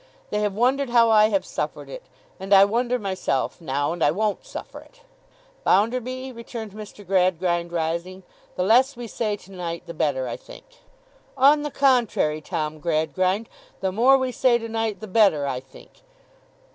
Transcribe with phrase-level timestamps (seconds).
[0.31, 2.01] They have wondered how I have suffered it.
[2.39, 5.01] And I wonder myself now, and I won't suffer it.'
[5.63, 7.05] 'Bounderby,' returned Mr.
[7.05, 8.23] Gradgrind, rising,
[8.55, 10.79] 'the less we say to night the better, I think.'
[11.37, 13.47] 'On the contrary, Tom Gradgrind,
[13.81, 15.91] the more we say to night, the better, I think.